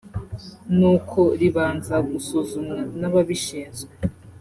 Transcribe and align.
ni 0.77 0.85
uko 0.95 1.19
ribanza 1.39 1.95
gusuzumwa 2.09 2.77
n’ababishinzwe 2.99 3.91